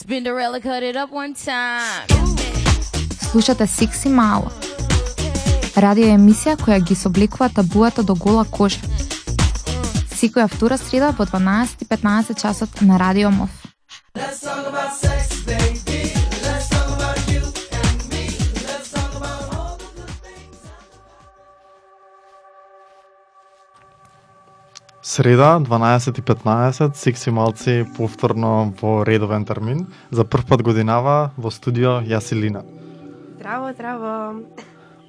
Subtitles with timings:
[0.00, 2.06] Spinderella cut it up one time.
[3.30, 4.50] Слушате Секси Мало.
[5.76, 8.80] Радио емисија која ги собликува табуата до гола кожа.
[10.10, 13.50] Секоја втора среда во 12:15 часот на Радио МОВ.
[25.14, 29.86] Среда, 12.15, секси малци повторно во редовен термин.
[30.10, 32.64] За прв пат годинава во студио јас и Лина.
[33.38, 34.42] Здраво, здраво.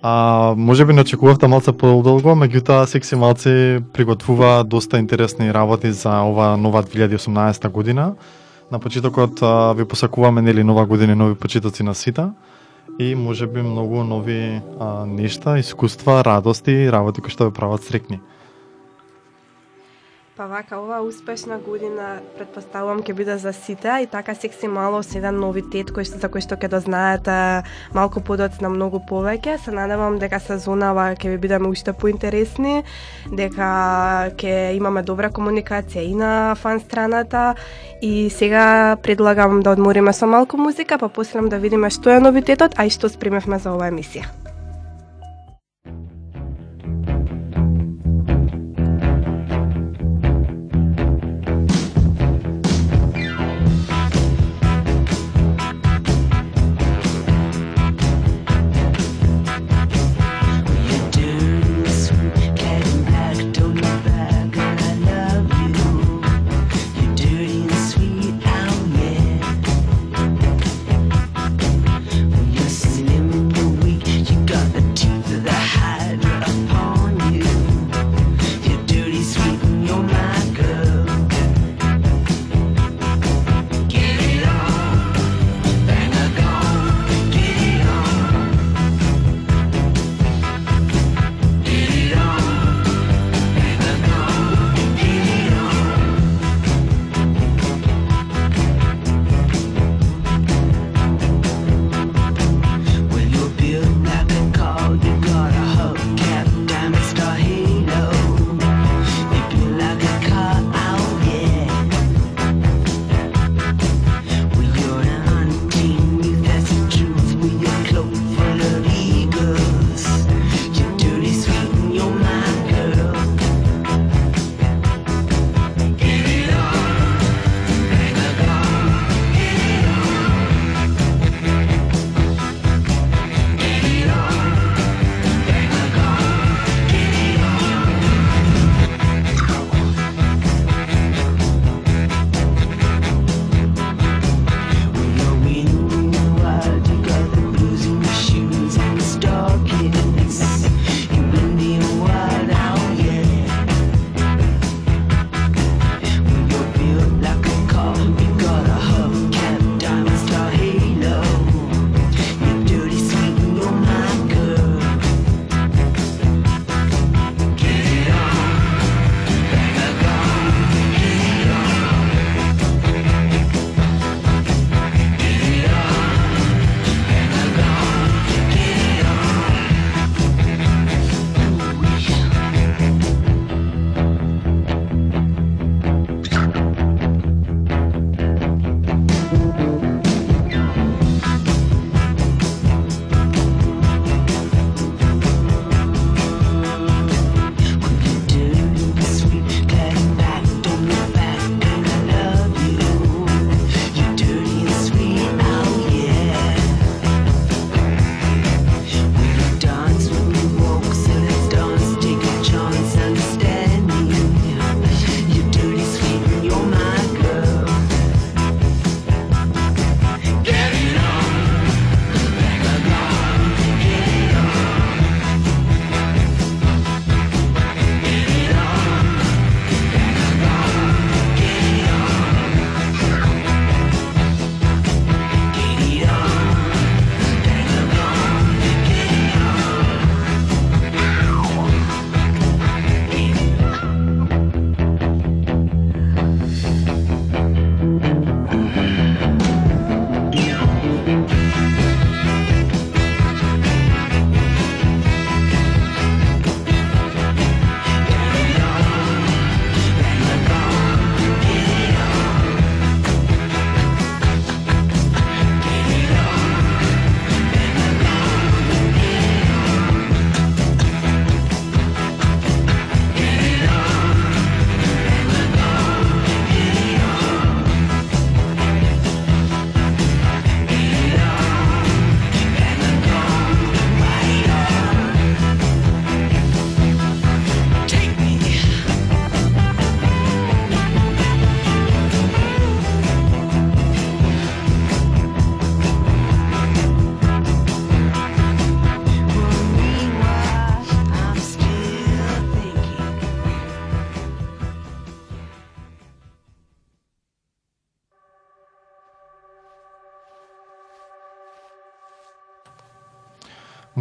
[0.02, 6.22] А, може би не очекувавте малце подолго, меѓутоа секси малци приготвува доста интересни работи за
[6.22, 8.14] ова нова 2018 година.
[8.72, 12.30] На почетокот а, ви посакуваме нели нова година и нови почетоци на сите
[13.00, 18.22] и може би многу нови а, нешта, искуства, радости, работи кои што ве прават срекни.
[20.38, 25.22] Па вака, ова успешна година предпоставувам ќе биде за сите и така секси мало се
[25.22, 27.36] еден новитет кој што за кој што ќе дознаете
[27.96, 29.56] малку подоцна многу повеќе.
[29.64, 32.84] Се надевам дека сезонава ќе ви бидеме уште поинтересни,
[33.32, 33.70] дека
[34.36, 37.54] ќе имаме добра комуникација и на фан страната
[38.02, 42.76] и сега предлагам да одмориме со малку музика, па после да видиме што е новитетот,
[42.76, 44.28] а и што спремевме за оваа емисија.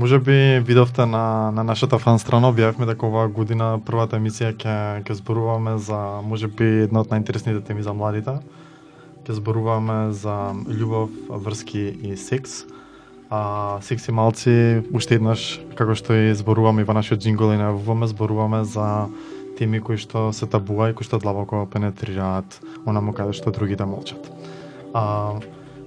[0.04, 4.72] Може би видовте на, на нашата фан страна, објавивме дека оваа година првата емисија ќе
[5.00, 8.34] ќе зборуваме за може би една од најинтересните теми за младите.
[9.24, 11.08] Ќе зборуваме за љубов,
[11.46, 12.66] врски и секс.
[13.32, 18.04] А секси малци уште еднаш како што и зборуваме и во нашиот джингол и најавуваме,
[18.12, 19.08] зборуваме за
[19.56, 24.20] теми кои што се табуа и кои што длабоко пенетрираат онаму каде што другите молчат.
[24.92, 25.40] А,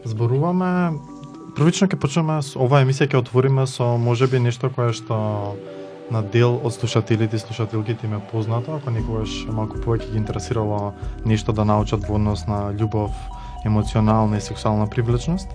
[0.09, 0.97] зборуваме
[1.57, 5.18] првично ќе почнеме со оваа емисија ќе отвориме со можеби нешто кое што
[6.13, 10.94] на дел од слушателите и слушателките им е познато, ако некогаш малку повеќе ги интересирало
[11.25, 13.12] нешто да научат во однос на љубов,
[13.65, 15.50] емоционална и сексуална привлечност.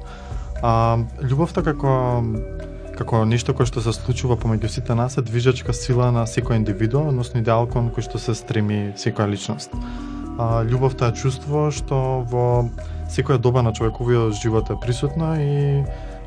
[0.63, 2.23] А, љубовта како
[2.99, 7.15] како нешто кое што се случува помеѓу сите нас е движечка сила на секој индивидуум,
[7.15, 9.71] односно идеал кон кој што се стреми секоја личност.
[10.37, 12.69] А, љубовта е чувство што во
[13.13, 15.85] секоја доба на човековиот живот е присутна и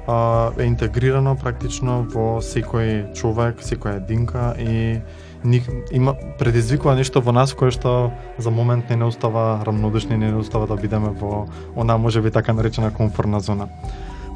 [0.08, 5.02] а, е интегрирано практично во секој човек, секоја единка и
[5.46, 5.62] ни,
[5.92, 10.38] има предизвикува нешто во нас кое што за момент не не остава рамнодушни, не не
[10.38, 13.68] остава да бидеме во она може би така наречена комфортна зона.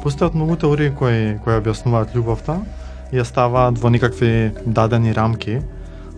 [0.03, 2.61] Постојат многу теории кои кои објаснуваат љубовта
[3.11, 5.61] и ја ставаат во некакви дадени рамки,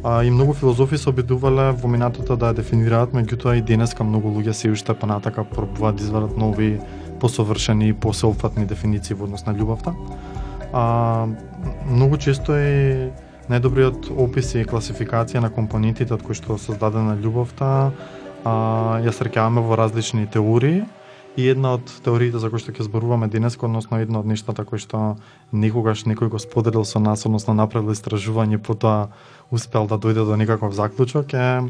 [0.04, 4.32] а, и многу филозофи се обидувале во минатото да ја дефинираат, меѓутоа и денеска многу
[4.34, 6.80] луѓе се уште понатака пробуваат да извадат нови,
[7.20, 9.94] посовршени и посеопфатни дефиниции во однос на љубовта.
[10.74, 11.28] А,
[11.86, 13.12] многу често е
[13.52, 17.92] најдобриот опис и класификација на компонентите од кои што создадена љубовта,
[18.44, 18.54] а,
[19.06, 20.84] ја срекаваме во различни теории,
[21.38, 24.84] И една од теориите за кои што ќе зборуваме денес, односно една од нештата кои
[24.84, 25.16] што
[25.56, 29.16] никогаш некој го споделил со нас, односно направил истражување, потоа
[29.52, 31.64] успел да дојде до некаков заклучок е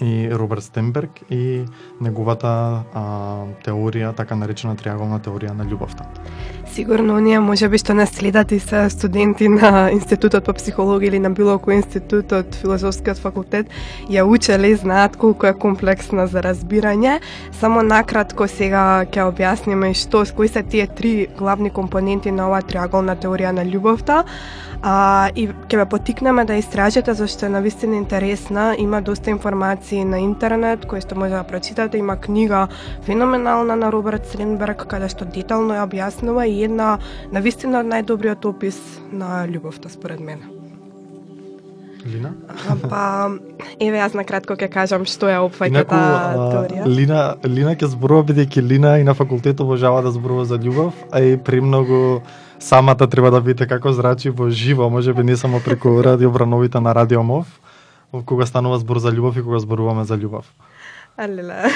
[0.00, 1.64] и Роберт Стенберг и
[2.00, 3.04] неговата а,
[3.64, 6.06] теорија, така наречена триаголна теорија на љубовта.
[6.72, 11.18] Сигурно оние може би што не следат и се студенти на Институтот по психологија или
[11.20, 13.68] на било кој институт од филозофскиот факултет
[14.08, 17.20] ја учеле и знаат колку е комплексна за разбирање.
[17.60, 23.16] Само накратко сега ќе објасниме што кои се тие три главни компоненти на оваа триаголна
[23.20, 24.24] теорија на љубовта
[24.82, 30.18] а, и ќе ве потикнеме да истражите зашто е навистина интересна, има доста информации на
[30.18, 32.68] интернет кои што може да прочитате, има книга
[33.06, 36.98] феноменална на Роберт Сренберг каде што детално ја објаснува и една
[37.32, 38.80] навистина од најдобриот опис
[39.12, 40.50] на љубовта според мене.
[42.06, 42.32] Лина?
[42.50, 43.02] А, па,
[43.78, 46.86] еве јас на кратко ќе кажам што е опфаќа таа теорија.
[46.90, 51.22] Лина, Лина ќе зборува бидејќи Лина и на факултет обожава да зборува за љубов, а
[51.22, 52.22] и премногу
[52.62, 56.80] самата треба да видите како зрачи во живо, може би не само преку радио Брановите
[56.80, 57.46] на Радио Мов,
[58.26, 60.46] кога станува збор за љубов и кога зборуваме за љубов.
[61.22, 61.70] Алела.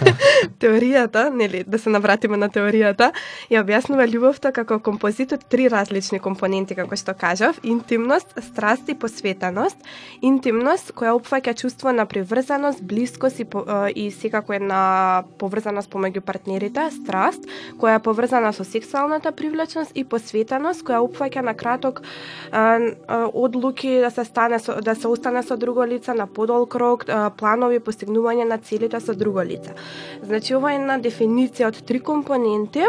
[0.62, 3.10] теоријата, нели, да се навратиме на теоријата,
[3.52, 8.96] ја објаснува љубовта како композит од три различни компоненти, како што кажав, интимност, страст и
[8.96, 9.76] посветеност.
[10.24, 13.46] Интимност која опфаќа чувство на приврзаност, блискост и,
[13.94, 17.44] и секако една поврзаност помеѓу партнерите, страст
[17.76, 22.02] која е поврзана со сексуалната привлечност и посветеност која опфаќа на краток
[23.34, 27.04] одлуки да се стане со, да се остане со друго лице на подолг рок,
[27.36, 29.74] планови постигнување на цели целите со друго лице.
[30.22, 32.84] Значи ова е една дефиниција од три компоненти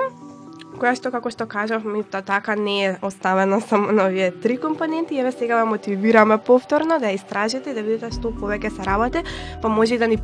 [0.78, 5.18] која што како што кажав мита така не е оставена само на овие три компоненти,
[5.18, 9.24] еве сега ве мотивираме повторно да истражите и да видите што повеќе се работи,
[9.62, 10.18] па може да ни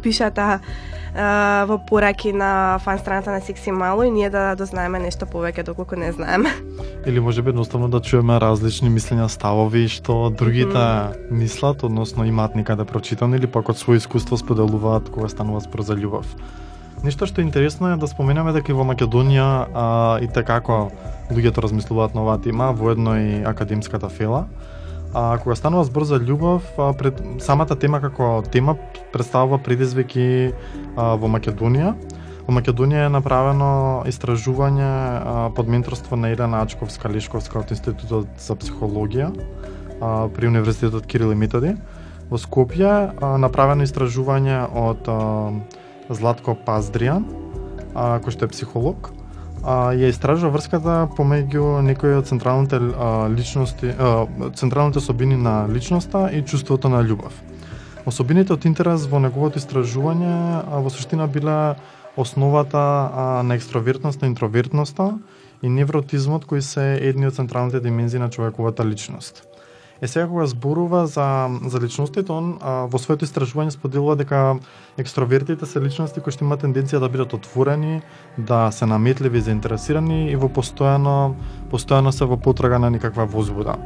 [1.14, 5.64] пишате во пораки на фан страната на Секси Мало и ние да дознаеме нешто повеќе
[5.64, 6.50] доколку не знаеме.
[7.06, 11.32] Или може би едноставно да чуеме различни мислења, ставови што другите mm -hmm.
[11.32, 15.96] мислат, односно имаат некаде прочитано или пак од своје искуство споделуваат кога станува спор за
[15.96, 16.26] љубов.
[17.04, 20.92] Нешто што е интересно е да споменеме дека и во Македонија а, и како
[21.32, 24.46] луѓето размислуваат на оваа тема, воедно и академската фела.
[25.14, 28.76] А кога станува збор за љубов, а, пред самата тема како тема
[29.14, 30.50] представува предизвики
[30.98, 31.94] а, во Македонија.
[32.48, 33.70] Во Македонија е направено
[34.10, 39.30] истражување а, под менторство на Елена Ачковска Лешковска од Институтот за психологија
[40.02, 41.76] а, при Универзитетот Кирил и Методи.
[42.34, 45.20] Во Скопје а, направено истражување од а,
[46.10, 47.30] Златко Паздријан,
[47.94, 49.14] а, кој што е психолог,
[49.64, 56.30] а, ја истражува врската помеѓу некои од централните а, личности, а, централните особини на личноста
[56.34, 57.34] и чувството на љубов.
[58.06, 61.76] Особините од интерес во неговото истражување а, во суштина била
[62.20, 65.14] основата а, на екстровертноста, интровертноста
[65.64, 69.48] и невротизмот кои се едни од централните димензии на човековата личност.
[70.04, 74.40] Е сега кога зборува за за личностите, он а, во своето истражување споделува дека
[75.00, 78.02] екстровертите се личности кои што имаат тенденција да бидат отворени,
[78.36, 81.38] да се наметливи, заинтересирани и во постојано
[81.72, 83.78] постојано се во потрага на некаква возбуда.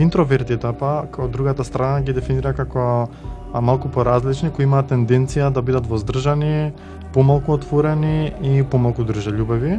[0.00, 3.10] Интровертите па од другата страна ги дефинира како
[3.52, 6.72] а малку поразлични кои имаат тенденција да бидат воздржани,
[7.12, 9.76] помалку отворени и помалку држелюбиви.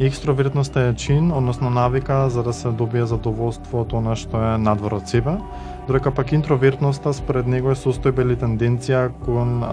[0.00, 4.98] Екстровертноста е чин, односно навика за да се добие задоволство од она што е надвор
[4.98, 5.36] од себе,
[5.86, 9.70] додека пак интровертноста според него е состојба или тенденција кон а,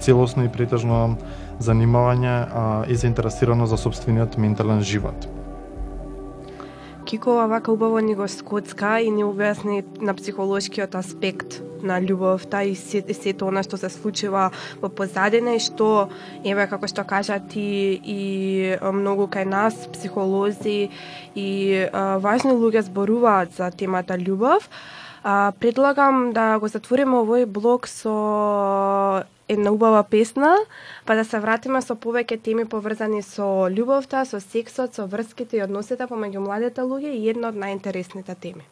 [0.00, 1.18] целосно и претежно
[1.60, 5.28] занимавање а, и заинтересирано за собствениот ментален живот.
[7.10, 12.76] Кико вака убаво ни го скоцка и ни објасни на психолошкиот аспект на љубовта и
[12.78, 14.44] се, сето она што се случува
[14.78, 16.06] во позадина и што
[16.46, 18.20] еве како што кажа ти и
[18.78, 20.86] многу кај нас психолози
[21.34, 21.50] и
[21.90, 24.70] а, важни луѓе зборуваат за темата љубов.
[25.26, 30.56] А, предлагам да го затвориме овој блок со една убава песна,
[31.06, 35.64] па да се вратиме со повеќе теми поврзани со љубовта, со сексот, со врските и
[35.66, 38.66] односите помеѓу младите луѓе и една од најинтересните теми.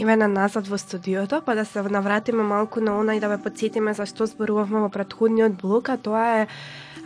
[0.00, 3.38] Имена на назад во студиото, па да се навратиме малку на она и да ве
[3.38, 6.46] подсетиме за што зборувавме во претходниот блок, а тоа е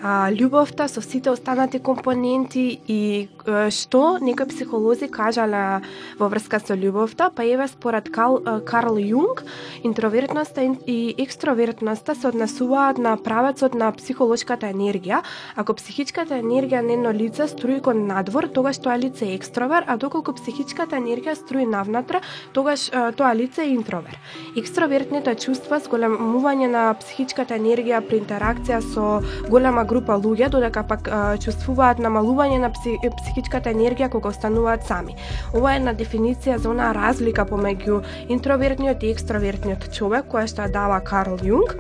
[0.03, 3.29] а, љубовта со сите останати компоненти и
[3.71, 5.81] што некои психолози кажале
[6.19, 9.45] во врска со љубовта, па еве според Карл, Карл Јунг,
[9.83, 15.23] интровертноста и- екстровертноста се однесуваат на правецот на психолошката енергија.
[15.57, 20.33] Ако психичката енергија нено лице струи кон надвор, тогаш тоа лице е екстровер, а доколку
[20.33, 22.21] психичката енергија струи навнатре,
[22.53, 24.19] тогаш тоа лице е интровер.
[24.57, 31.09] Екстровертните чувства, зголемување на психичката енергија при интеракција со голема група луѓе, додека пак
[31.45, 32.97] чувствуваат намалување на пси,
[33.39, 35.15] психичката енергија кога остануваат сами.
[35.55, 40.73] Ова е една дефиниција за онаа разлика помеѓу интровертниот и екстровертниот човек, која што ја
[40.73, 41.77] дава Карл Јунг.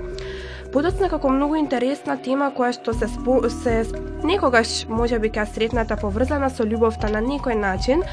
[0.72, 3.82] Подоцна како многу интересна тема која што се спо, се
[4.22, 8.04] некогаш може би кај сретната поврзана со љубовта на некој начин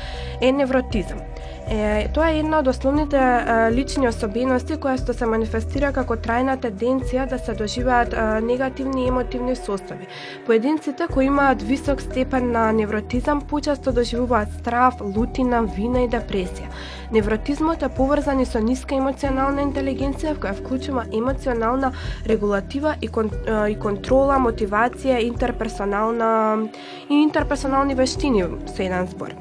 [0.41, 1.21] е невротизам.
[1.69, 6.59] Е, тоа е една од основните е, лични особености која што се манифестира како трајна
[6.61, 10.05] тенденција да се доживеат е, негативни емотивни состојби.
[10.45, 16.69] Поединците кои имаат висок степен на невротизам почесто доживуваат страв, лутина, вина и депресија.
[17.11, 21.95] Невротизмот е поврзан и со ниска емоционална интелигенција која вклучува емоционална
[22.29, 26.69] регулатива и, кон, е, и контрола, мотивација, интерперсонална
[27.09, 29.33] и интерперсонални вештини со еден збор.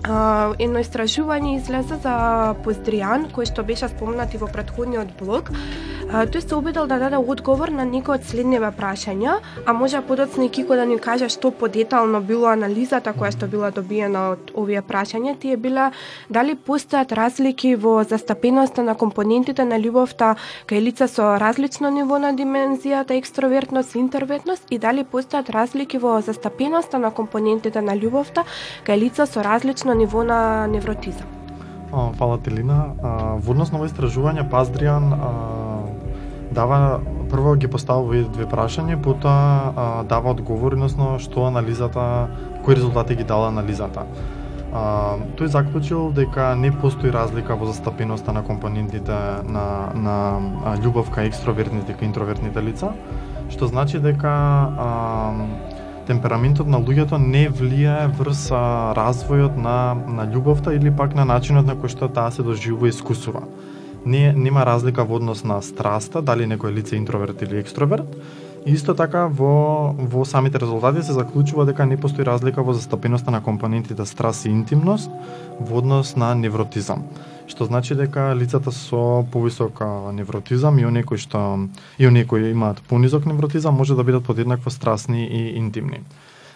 [0.00, 2.14] Uh, едно истражување излезе за
[2.64, 5.50] Поздријан, кој што беше спомнат во претходниот блог.
[5.52, 9.34] Uh, тој се обидел да даде одговор на некои од следниве прашања,
[9.66, 13.68] а може подоцна и Кико да ни каже што подетално било анализата која што била
[13.70, 15.90] добиена од овие прашања, тие била
[16.30, 20.34] дали постојат разлики во застапеноста на компонентите на љубовта
[20.66, 26.22] кај лица со различно ниво на димензијата екстровертност и интровертност и дали постојат разлики во
[26.24, 28.48] застапеноста на компонентите на љубовта
[28.88, 31.26] кај лица со различно На ниво на невротизам.
[31.92, 32.94] А, Фала ти, Лина.
[33.02, 35.30] А, Во однос на ово истражување, Паздријан а,
[36.54, 37.00] дава
[37.30, 42.30] прво ги поставува овие две прашања, потоа а, дава одговор, односно што анализата,
[42.62, 44.06] кои резултати ги дала анализата.
[44.70, 50.16] А, тој заклучил дека не постои разлика во застапеноста на компонентите на, на
[50.78, 52.94] љубов кај екстровертните и кај интровертните лица,
[53.50, 54.90] што значи дека а,
[56.10, 58.48] темпераментот на луѓето не влијае врз
[58.98, 62.94] развојот на, на љубовта или пак на начинот на кој што таа се доживува и
[62.94, 63.46] искусува.
[64.04, 68.08] Не, нема разлика во однос на страста, дали некој лице интроверт или екстроверт.
[68.66, 73.40] Исто така во, во самите резултати се заклучува дека не постои разлика во застапеноста на
[73.40, 75.10] компонентите страс и интимност
[75.60, 77.04] во однос на невротизам.
[77.48, 79.80] Што значи дека лицата со повисок
[80.12, 81.68] невротизам и оние кои што
[81.98, 86.04] и оние кои имаат понизок невротизам може да бидат подеднакво страсни и интимни.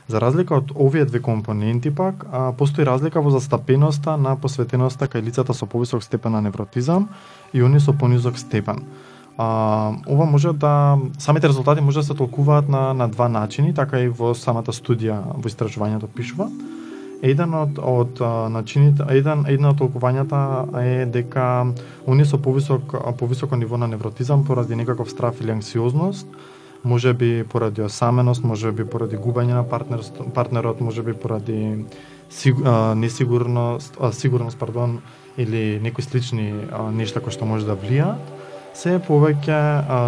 [0.08, 5.24] За разлика од овие две компоненти пак, а, постои разлика во застапеноста на посветеноста кај
[5.24, 7.08] лицата со повисок степен на невротизам
[7.54, 8.84] и оние со понизок степен.
[9.38, 14.00] А, ова може да самите резултати може да се толкуваат на на два начини, така
[14.00, 16.48] и во самата студија во истражувањето пишува.
[17.22, 18.20] Еден од од
[18.52, 20.40] начините, еден една од толкувањата
[20.82, 21.66] е дека
[22.06, 26.26] оние со повисок повисоко ниво на невротизам поради некаков страф или анксиозност,
[26.84, 31.84] може би поради осаменост, може би поради губење на партнерство, партнерот, може би поради
[32.30, 35.00] сиг, а, несигурност, а, сигурност, пардон,
[35.38, 38.33] или некои слични а, нешта кои што може да влијаат,
[38.74, 39.54] се повеќе
[39.88, 39.98] а,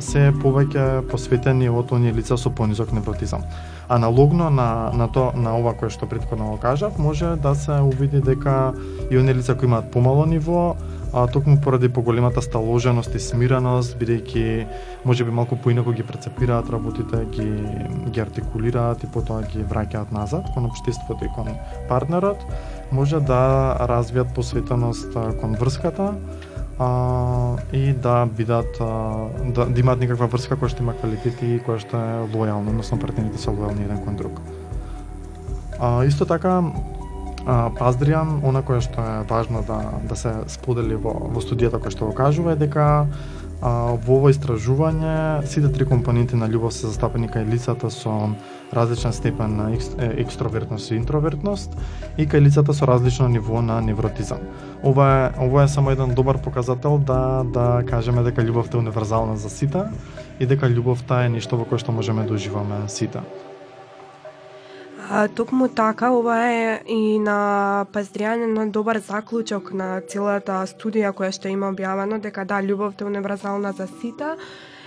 [0.00, 3.42] се повеќе посветени од оние лица со понизок невротизам.
[3.88, 8.20] Аналогно на на то на ова кое што претходно го кажав, може да се увиди
[8.20, 8.72] дека
[9.10, 10.76] и оние лица кои имаат помало ниво,
[11.12, 14.66] а токму поради поголемата сталоженост и смиреност, бидејќи
[15.04, 17.48] можеби малку поинако ги прецепираат работите, ги
[18.10, 21.52] ги артикулираат и потоа ги враќаат назад кон општеството и кон
[21.88, 22.38] партнерот,
[22.92, 26.14] може да развијат посветеност кон врската,
[26.78, 31.60] а, и да бидат а, да, да имаат некаква врска која што има квалитет и
[31.60, 34.40] која што е лојална, односно партнерите се лојални еден кон друг.
[35.78, 36.62] А, исто така
[37.46, 41.94] а, Паздријан, она која што е важно да да се сподели во во студијата која
[41.96, 43.06] што го кажува е дека
[43.62, 48.34] а, во ово истражување сите три компоненти на љубов се застапени кај лицата со
[48.72, 49.70] различен степен на
[50.18, 51.76] екстровертност и интровертност
[52.18, 54.42] и кај лицата со различно ниво на невротизам.
[54.82, 59.36] Ова е ова е само еден добар показател да да кажеме дека љубовта е универзална
[59.36, 59.86] за сите
[60.40, 63.22] и дека љубовта е нешто во кое што можеме да уживаме сите.
[65.10, 71.32] А, токму така, ова е и на Паздријан на добар заклучок на целата студија која
[71.34, 74.36] што има објавено дека да, љубовта е универзална за сите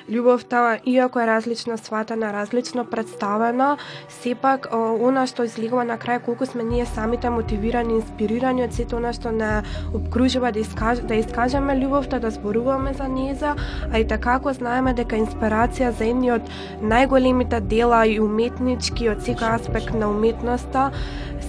[0.09, 3.77] љубовта, иако е различно сватена, различно представена,
[4.09, 9.13] сепак она што излегува на крај колку сме ние самите мотивирани, инспирирани од сето она
[9.13, 9.63] што не
[9.93, 13.55] обкружува да, искаж, да искажеме љубовта, да зборуваме за неза,
[13.91, 16.45] а и така ако знаеме дека инспирација за едни од
[16.81, 20.91] најголемите дела и уметнички од секој аспект на уметноста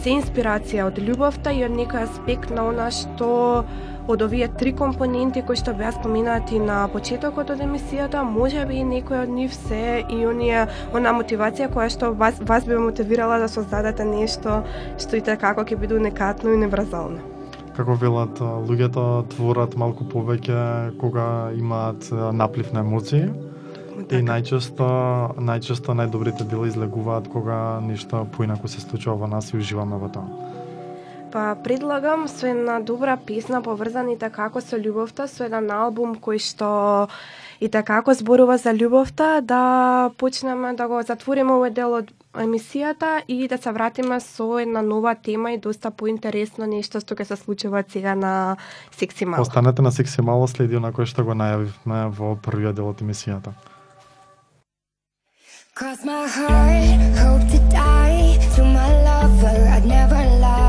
[0.00, 3.66] се инспирација од љубовта и од некој аспект на она што
[4.08, 8.84] од овие три компоненти кои што беа споменати на почетокот од емисијата, може би и
[8.86, 13.48] некој од нив се и оние она мотивација која што вас вас би мотивирала да
[13.48, 14.62] создадете нешто
[14.98, 17.18] што и како ќе биде уникатно и универзално.
[17.76, 23.28] Како велат, луѓето творат малку повеќе кога имаат наплив на емоции
[24.10, 24.86] и најчесто
[25.36, 30.46] најчесто најдобрите дела излегуваат кога нешто поинаку се случува во нас и уживаме во тоа.
[31.32, 36.68] Па предлагам со една добра песна поврзаните како со љубовта, со еден албум кој што
[37.60, 43.48] и така зборува за љубовта, да почнеме да го затвориме овој дел од емисијата и
[43.48, 47.84] да се вратиме со една нова тема и доста поинтересно нешто што ќе се случува
[47.88, 48.56] сега на
[48.92, 49.42] Секси Мало.
[49.42, 53.52] Останете на секси мало следи на кој што го најавивме во првиот дел од емисијата.
[55.76, 58.40] Cross my heart, hope to die.
[58.56, 60.65] To my lover, I'd never lie.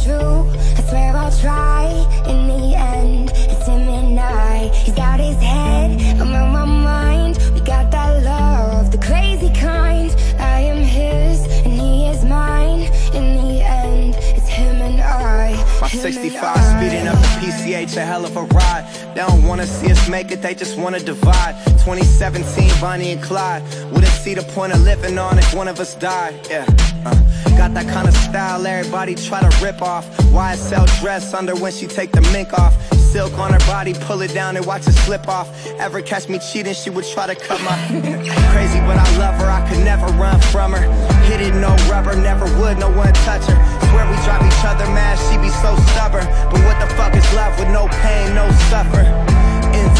[0.00, 1.86] True, I swear I'll try.
[2.26, 4.66] In the end, it's him and I.
[4.84, 7.38] He's got his head, I'm on my mind.
[7.54, 10.10] We got that love, the crazy kind.
[10.40, 12.82] I am his, and he is mine.
[13.14, 15.54] In the end, it's him and I.
[15.80, 16.76] My 65 I.
[16.76, 18.84] speeding up the PCH, a hell of a ride.
[19.14, 21.54] They don't wanna see us make it, they just wanna divide.
[21.84, 23.62] 2017, Bonnie and Clyde.
[23.92, 26.34] Wouldn't see the point of living on if one of us died.
[26.50, 26.66] Yeah.
[27.06, 27.31] Uh.
[27.56, 30.06] Got that kind of style everybody try to rip off.
[30.32, 32.74] YSL dress under when she take the mink off.
[33.12, 35.48] Silk on her body, pull it down and watch it slip off.
[35.78, 37.76] Ever catch me cheating, she would try to cut my.
[38.52, 40.80] Crazy, but I love her, I could never run from her.
[41.24, 43.58] Hit it, no rubber, never would, no one touch her.
[43.90, 46.24] Swear we drive each other mad, she be so stubborn.
[46.50, 49.04] But what the fuck is love with no pain, no suffer?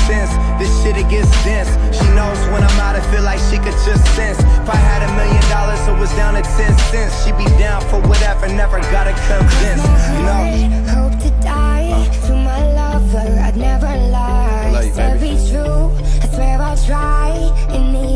[0.02, 1.70] Intense, this shit it gets dense.
[1.96, 4.38] She knows when I'm out, I feel like she could just sense.
[4.38, 7.24] If I had a million dollars, it was down to 10 cents.
[7.24, 9.82] She be down for whatever, never gotta convince.
[10.10, 10.42] You know?
[10.90, 13.38] Hope to die to my lover.
[13.46, 14.70] I'd never lie.
[14.72, 15.36] love you, Said baby.
[15.36, 15.94] be true.
[16.22, 17.30] I swear I'll try.
[17.70, 18.11] In the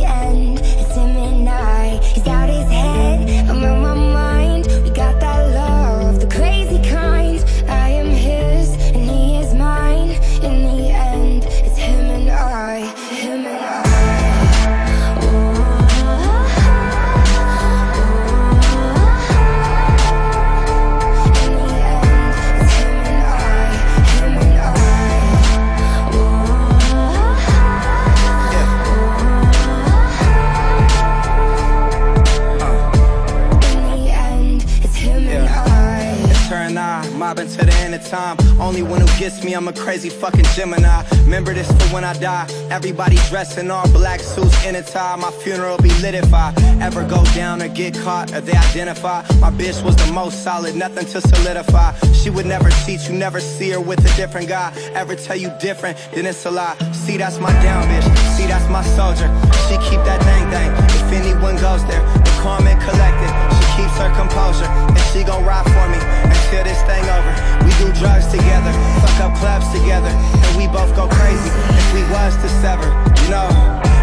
[38.11, 38.37] time.
[38.61, 41.05] Only one who gets me, I'm a crazy fucking Gemini.
[41.25, 42.47] Remember this for when I die.
[42.71, 45.17] Everybody dressed in all black suits in a tie.
[45.17, 49.23] My funeral be lit if I ever go down or get caught or they identify.
[49.41, 51.95] My bitch was the most solid, nothing to solidify.
[52.13, 54.73] She would never cheat, you never see her with a different guy.
[54.95, 56.77] Ever tell you different, then it's a lie.
[56.93, 58.37] See, that's my down bitch.
[58.37, 59.29] See, that's my soldier.
[59.69, 60.71] She keep that thing thing.
[61.01, 62.03] If anyone goes there,
[62.41, 63.56] calm and collected.
[63.77, 67.33] Keeps her composure, and she gon' ride for me until this thing over.
[67.61, 68.73] We do drugs together,
[69.05, 72.89] fuck up clubs together, and we both go crazy if we was to sever.
[73.23, 73.49] You know,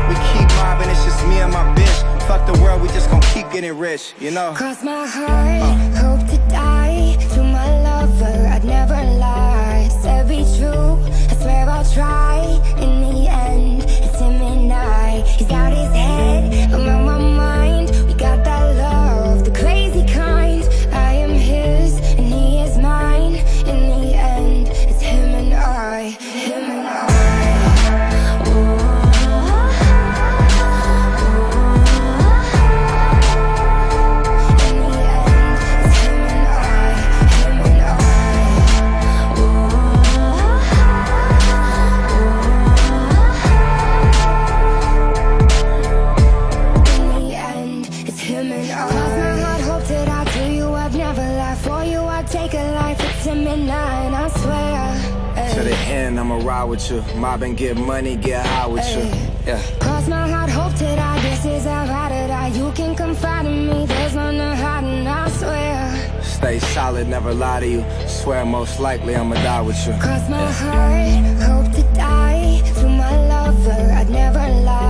[0.07, 1.99] we keep mobbing, it's just me and my bitch.
[2.27, 4.13] Fuck the world, we just gon' keep getting rich.
[4.19, 4.53] You know.
[4.55, 7.17] Cross my heart, hope to die.
[7.33, 9.89] To my lover, I'd never lie.
[10.03, 12.32] Said be true, I swear I'll try.
[56.73, 57.01] With you.
[57.19, 59.03] Mob and get money, get high with you.
[59.45, 59.61] Yeah.
[59.79, 61.19] Cross my heart, hope to die.
[61.21, 62.47] This is I to die.
[62.47, 63.85] You can confide in me.
[63.85, 66.23] There's none to hide, and I swear.
[66.23, 67.85] Stay solid, never lie to you.
[68.07, 69.93] Swear most likely I'ma die with you.
[70.05, 72.61] Cross my heart, hope to die.
[72.79, 74.82] To my lover, I'd never lie.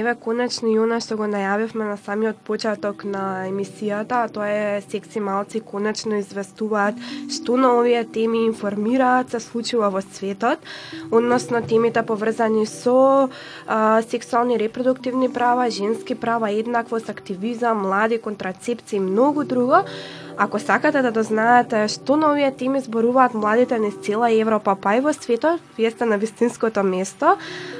[0.00, 4.80] Еве конечно и она што го најавивме на самиот почеток на емисијата, а тоа е
[4.80, 6.96] секси малци конечно известуваат
[7.28, 10.64] што на овие теми информираат се случува во светот,
[11.10, 13.28] односно темите поврзани со
[13.66, 19.84] а, сексуални репродуктивни права, женски права, еднаквост, активизам, млади, контрацепција и многу друго.
[20.40, 25.12] Ако сакате да дознаете што новија теми зборуваат младите низ цела Европа, па и во
[25.12, 27.34] светот, вие сте на вистинското место,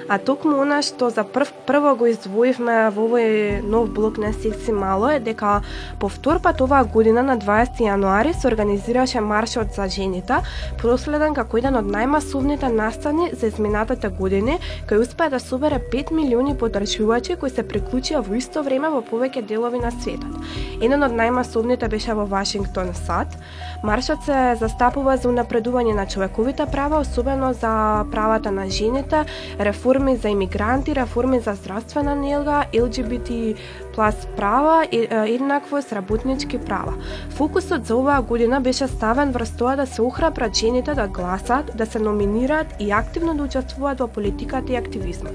[0.09, 4.75] а токму она што за прв, прво го издвоивме во овој нов блок на секси
[4.77, 5.62] мало е дека
[6.01, 10.42] по втор пат оваа година на 20 јануари се организираше маршот за жените,
[10.83, 16.59] проследен како еден од најмасовните настани за изминатите години, кој успеа да собере 5 милиони
[16.59, 20.37] подржувачи кои се приклучија во исто време во повеќе делови на светот.
[20.85, 22.50] Еден од најмасовните беше во Вашингтон
[22.95, 23.39] САД.
[23.83, 29.25] Маршот се застапува за унапредување на човековите права, особено за правата на жените,
[29.61, 33.57] реформи за имигранти, реформи за здравствена нелга, LGBT
[33.95, 36.95] плас права, и- еднаквост, работнички права.
[37.31, 41.87] Фокусот за оваа година беше ставен врз тоа да се охрабрат жените да гласат, да
[41.87, 45.33] се номинираат и активно да учествуваат во политиката и активизмот.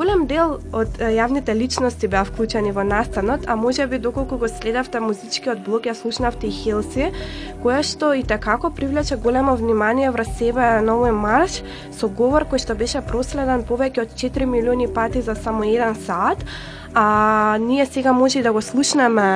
[0.00, 4.96] Голем дел од јавните личности беа вклучени во настанот, а може би доколку го следавте
[5.04, 7.10] музичкиот блог, ја слушнавте и Хилси,
[7.60, 11.58] која што и такако привлече големо внимание врз себе на овој марш,
[11.92, 16.48] со говор кој што беше проследен повеќе од 4 милиони пати за само еден саат,
[16.94, 19.28] а ние сега може и да го слушнеме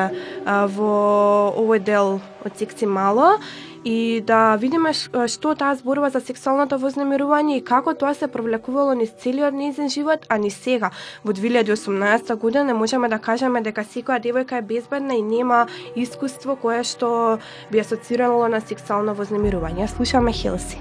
[0.47, 3.37] а, во овој дел од секци мало
[3.85, 9.13] и да видиме што таа зборува за сексуалното вознемирување и како тоа се провлекувало низ
[9.21, 10.91] целиот нејзин живот, а ни сега,
[11.25, 15.67] во 2018 година, не можеме да кажеме дека секоја девојка е безбедна и нема
[15.97, 17.39] искуство кое што
[17.71, 19.87] би асоцирало на сексуално вознемирување.
[19.87, 20.81] Слушаме Хилси.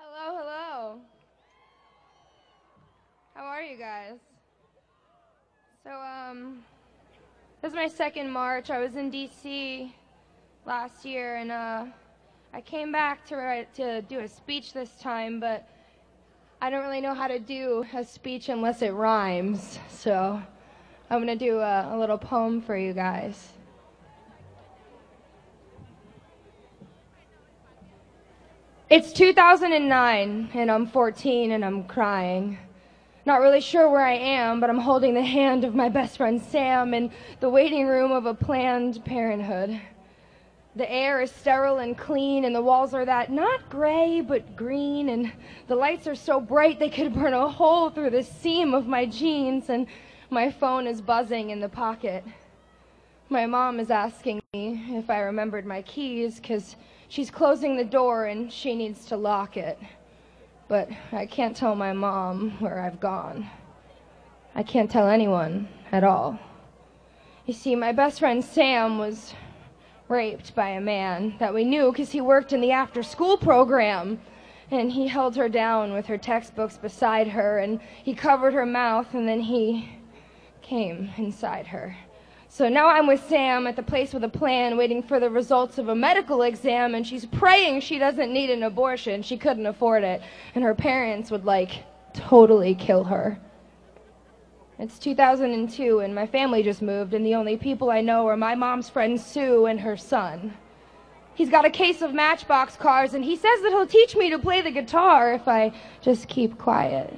[0.00, 0.96] Hello, hello.
[3.36, 4.16] How are you guys?
[5.84, 6.64] So, um,
[7.60, 8.70] this is my second March.
[8.70, 9.92] I was in DC
[10.66, 11.84] last year, and uh,
[12.54, 15.68] I came back to write, to do a speech this time, but
[16.62, 19.78] I don't really know how to do a speech unless it rhymes.
[19.90, 20.40] So,
[21.10, 23.50] I'm gonna do a, a little poem for you guys.
[28.88, 32.58] It's 2009, and I'm 14, and I'm crying.
[33.26, 36.40] Not really sure where I am, but I'm holding the hand of my best friend
[36.40, 39.80] Sam in the waiting room of a planned parenthood.
[40.76, 45.08] The air is sterile and clean, and the walls are that not gray, but green,
[45.08, 45.32] and
[45.68, 49.06] the lights are so bright they could burn a hole through the seam of my
[49.06, 49.86] jeans, and
[50.30, 52.24] my phone is buzzing in the pocket.
[53.28, 56.74] My mom is asking me if I remembered my keys because
[57.08, 59.78] she's closing the door and she needs to lock it.
[60.66, 63.48] But I can't tell my mom where I've gone.
[64.54, 66.38] I can't tell anyone at all.
[67.46, 69.34] You see, my best friend Sam was
[70.08, 74.20] raped by a man that we knew because he worked in the after school program.
[74.70, 79.12] And he held her down with her textbooks beside her and he covered her mouth
[79.14, 79.88] and then he
[80.62, 81.96] came inside her.
[82.48, 85.78] So now I'm with Sam at the place with a plan, waiting for the results
[85.78, 89.22] of a medical exam, and she's praying she doesn't need an abortion.
[89.22, 90.22] She couldn't afford it.
[90.54, 93.40] And her parents would, like, totally kill her.
[94.76, 98.56] It's 2002, and my family just moved, and the only people I know are my
[98.56, 100.54] mom's friend Sue and her son.
[101.34, 104.38] He's got a case of Matchbox cars, and he says that he'll teach me to
[104.38, 107.16] play the guitar if I just keep quiet.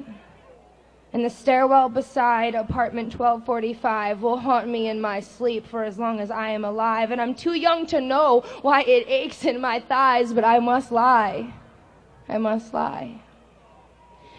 [1.14, 6.20] And the stairwell beside apartment 1245 will haunt me in my sleep for as long
[6.20, 7.10] as I am alive.
[7.10, 10.92] And I'm too young to know why it aches in my thighs, but I must
[10.92, 11.54] lie.
[12.28, 13.22] I must lie.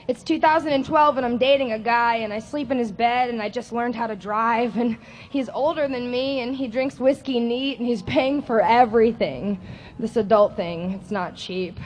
[0.07, 3.49] It's 2012 and I'm dating a guy and I sleep in his bed and I
[3.49, 4.95] just learned how to drive and
[5.29, 9.59] he's older than me and he drinks whiskey neat and he's paying for everything.
[9.99, 11.77] This adult thing, it's not cheap.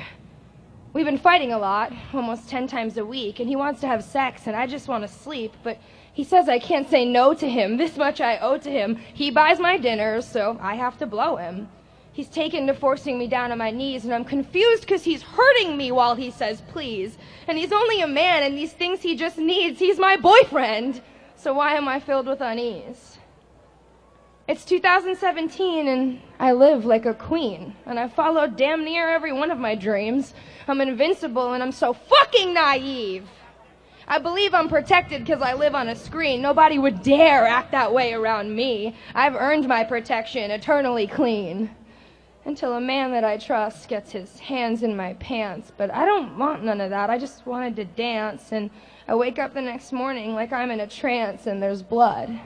[0.94, 4.04] We've been fighting a lot, almost 10 times a week, and he wants to have
[4.04, 5.80] sex and I just want to sleep, but
[6.14, 7.76] he says I can't say no to him.
[7.82, 8.98] This much I owe to him.
[9.16, 11.70] He buys my dinners, so I have to blow him.
[12.14, 15.78] He's taken to forcing me down on my knees, and I'm confused because he's hurting
[15.78, 17.18] me while he says please.
[17.48, 19.80] And he's only a man, and these things he just needs.
[19.80, 21.02] He's my boyfriend.
[21.38, 23.18] So why am I filled with unease?
[24.48, 29.50] It's 2017, and I live like a queen, and I followed damn near every one
[29.50, 30.34] of my dreams.
[30.68, 33.30] I'm invincible, and I'm so fucking naive.
[34.06, 36.42] I believe I'm protected because I live on a screen.
[36.42, 38.98] Nobody would dare act that way around me.
[39.16, 41.70] I've earned my protection, eternally clean
[42.46, 45.72] until a man that I trust gets his hands in my pants.
[45.76, 47.10] But I don't want none of that.
[47.10, 48.70] I just wanted to dance, and
[49.08, 52.40] I wake up the next morning like I'm in a trance and there's blood.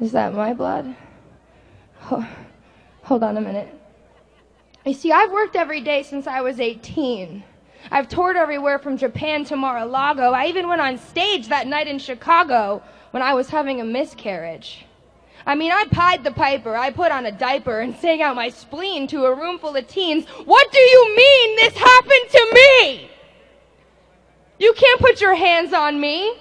[0.00, 0.96] Is that my blood?
[2.10, 2.28] Oh,
[3.02, 3.68] hold on a minute.
[4.84, 7.44] You see, I've worked every day since I was 18.
[7.90, 10.32] I've toured everywhere from Japan to Mar-a-Lago.
[10.32, 14.86] I even went on stage that night in Chicago when I was having a miscarriage.
[15.46, 16.76] I mean, I pied the piper.
[16.76, 19.86] I put on a diaper and sang out my spleen to a room full of
[19.88, 20.24] teens.
[20.44, 23.10] What do you mean this happened to me?
[24.58, 26.34] You can't put your hands on me.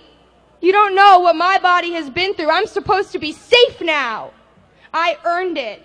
[0.62, 2.52] You don't know what my body has been through.
[2.52, 4.32] I'm supposed to be safe now.
[4.94, 5.82] I earned it.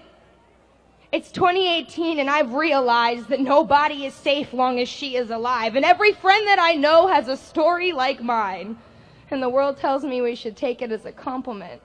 [1.12, 5.76] It's 2018 and I've realized that nobody is safe long as she is alive.
[5.76, 8.76] And every friend that I know has a story like mine.
[9.30, 11.80] And the world tells me we should take it as a compliment.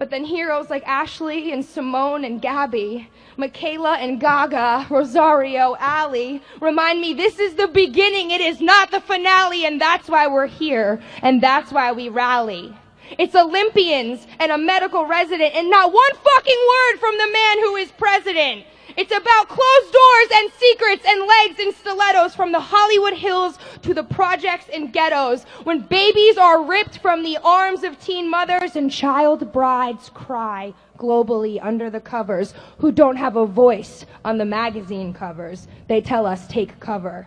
[0.00, 7.02] But then heroes like Ashley and Simone and Gabby, Michaela and Gaga, Rosario, Ali remind
[7.02, 11.02] me this is the beginning, it is not the finale, and that's why we're here,
[11.20, 12.74] and that's why we rally.
[13.18, 17.76] It's Olympians and a medical resident, and not one fucking word from the man who
[17.76, 18.64] is president.
[18.96, 23.94] It's about closed doors and secrets and legs and stilettos from the Hollywood Hills to
[23.94, 25.44] the projects and ghettos.
[25.64, 31.58] When babies are ripped from the arms of teen mothers and child brides cry globally
[31.62, 35.68] under the covers who don't have a voice on the magazine covers.
[35.88, 37.26] They tell us take cover.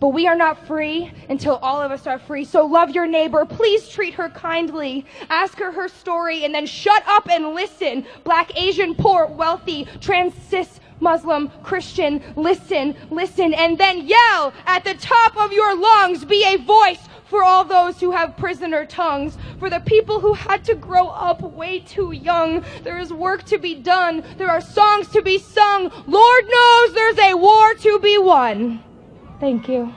[0.00, 2.44] But we are not free until all of us are free.
[2.44, 3.44] So love your neighbor.
[3.44, 5.06] Please treat her kindly.
[5.30, 8.04] Ask her her story and then shut up and listen.
[8.24, 14.94] Black, Asian, poor, wealthy, trans, cis, Muslim, Christian, listen, listen, and then yell at the
[14.94, 16.24] top of your lungs.
[16.24, 20.64] Be a voice for all those who have prisoner tongues, for the people who had
[20.64, 22.64] to grow up way too young.
[22.82, 24.24] There is work to be done.
[24.36, 25.92] There are songs to be sung.
[26.06, 28.82] Lord knows there's a war to be won.
[29.40, 29.94] Thank you.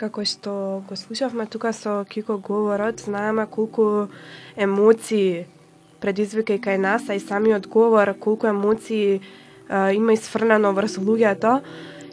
[0.00, 0.52] Како што
[0.88, 4.08] го слушавме тука со Кико говорот, знаеме колку
[4.56, 5.44] емоции
[6.00, 9.20] предизвика и кај нас, а и самиот говор, колку емоции
[9.68, 11.60] а, има изфрнено врз луѓето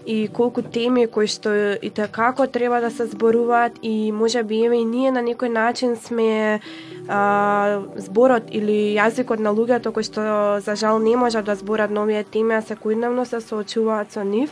[0.08, 4.84] и колку теми кои што и како треба да се зборуваат и може би и
[4.84, 6.60] ние на некој начин сме
[7.08, 12.24] а, зборот или јазикот на луѓето кои што за жал не можат да зборат новие
[12.24, 14.52] теми, а секојдневно се соочуваат со нив.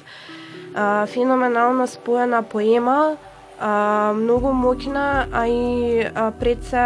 [0.76, 3.16] А, феноменално споена поема,
[3.60, 6.84] а, многу моќна, а и а, пред се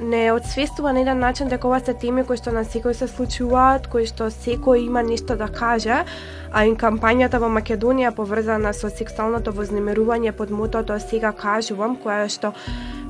[0.00, 3.86] не одсвестува на еден начин дека ова се теми кои што на секој се случуваат,
[3.88, 6.04] кои што секој има нешто да каже,
[6.52, 12.52] а и кампањата во Македонија поврзана со сексуалното вознемирување под мотото сега кажувам, која што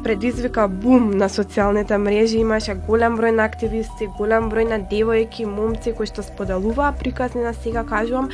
[0.05, 5.93] предизвика бум на социјалните мрежи, имаше голем број на активисти, голем број на девојки, момци
[5.97, 8.31] кои што споделуваа приказни на сега кажувам,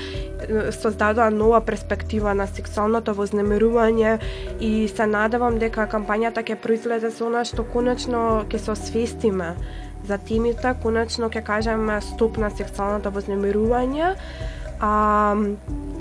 [0.70, 4.18] создадоа нова перспектива на сексуалното вознемирување
[4.60, 9.54] и се надевам дека кампањата ќе произлезе со она што конечно ќе се освестиме
[10.08, 14.16] за темите, конечно ќе кажеме стоп на сексуалното вознемирување,
[14.82, 15.36] А,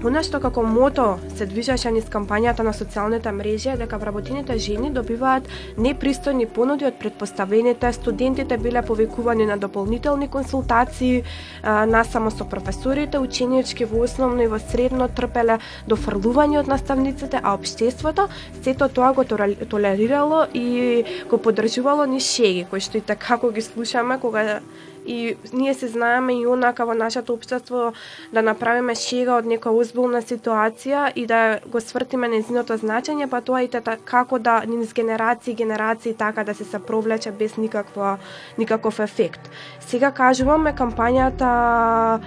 [0.05, 1.05] она што како мото
[1.37, 6.99] се движеше низ кампањата на социјалните мрежи е дека вработените жени добиваат непристојни понуди од
[7.01, 11.23] предпоставените, студентите биле повикувани на дополнителни консултации,
[11.63, 18.27] насамо со професорите, ученички во основно и во средно трпеле дофрлување од наставниците, а општеството
[18.61, 23.61] сето тоа го толерирало и го поддржувало ни шеги, кои што и така како ги
[23.61, 24.59] слушаме кога
[25.05, 27.93] и ние се знаеме и онака во нашето општество
[28.33, 33.63] да направиме шега од некоја озбилна ситуација и да го свртиме незиното значење, па тоа
[33.65, 38.17] и тата, како да низ генерации и генерации така да се сопровлече без никаква
[38.57, 39.49] никаков ефект.
[39.79, 42.19] Сега кажуваме кампањата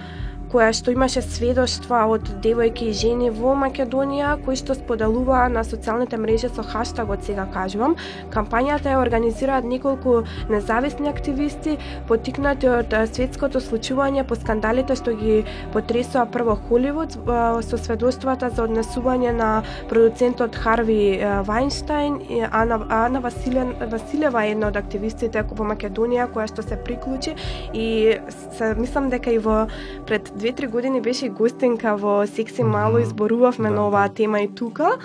[0.55, 6.19] која што имаше сведоштва од девојки и жени во Македонија кои што споделуваа на социјалните
[6.21, 7.97] мрежи со хаштагот сега кажувам.
[8.31, 11.77] Кампањата ја организираат неколку независни активисти
[12.07, 15.43] потикнати од светското случување по скандалите што ги
[15.75, 17.19] потресоа прво Холивуд
[17.67, 19.51] со сведоштвата за однесување на
[19.91, 26.27] продуцентот Харви Вайнштайн Вајнштајн и Ана, Ана Василен, Василева е една од активистите во Македонија
[26.31, 27.35] која што се приклучи
[27.73, 29.67] и се, мислам дека и во
[30.07, 33.75] пред 2-3 години беше гостинка во Секси Мало, изборувавме Да.
[33.75, 34.97] на оваа тема и тука.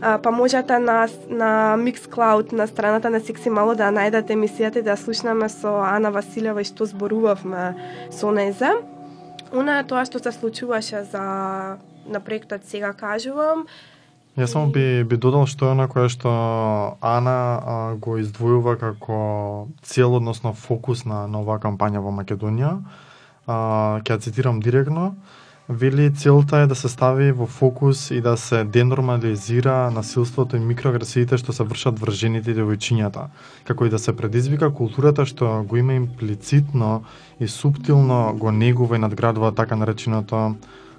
[0.00, 4.82] А, па можете на, на Mixcloud, на страната на Секси Мало да најдете емисијата и
[4.82, 7.74] да слушнаме со Ана Василева и што зборувавме
[8.10, 8.70] со незе.
[9.52, 13.64] Она е тоа што се случуваше за на проектот сега кажувам.
[14.36, 16.28] Јас само би, би додал што е она кое што
[17.00, 22.76] Ана а, го издвојува како цел, односно фокус на, на оваа кампања во Македонија.
[23.46, 25.14] А, ќе ја цитирам директно.
[25.68, 31.38] Вели целта е да се стави во фокус и да се денормализира насилството и микроагресиите
[31.38, 33.28] што се вршат врз жените и девојчињата,
[33.64, 37.04] како и да се предизвика културата што го има имплицитно
[37.40, 40.56] и суптилно го негува и надградува така нареченото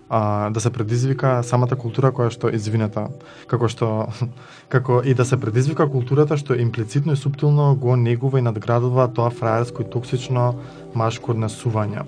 [0.09, 3.07] а, да се предизвика самата култура која што извинета,
[3.47, 4.07] како што
[4.73, 9.29] како и да се предизвика културата што имплицитно и суптилно го негува и надградува тоа
[9.29, 10.53] фраерско и токсично
[10.95, 12.05] машко однесување.